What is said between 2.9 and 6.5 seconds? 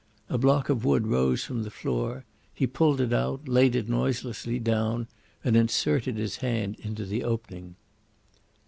it out, laid it noiselessly down, and inserted his